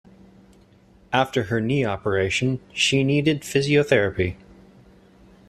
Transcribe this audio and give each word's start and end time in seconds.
After 1.13 1.43
her 1.43 1.61
knee 1.61 1.85
operation, 1.85 2.59
she 2.73 3.03
needed 3.03 3.41
physiotherapy 3.43 4.35